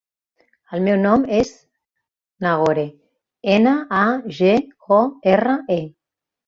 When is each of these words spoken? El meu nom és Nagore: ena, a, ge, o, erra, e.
El 0.77 0.81
meu 0.87 0.95
nom 1.01 1.25
és 1.41 1.51
Nagore: 2.47 2.87
ena, 3.59 3.77
a, 4.03 4.05
ge, 4.41 4.53
o, 5.01 5.05
erra, 5.39 5.59
e. 5.81 5.81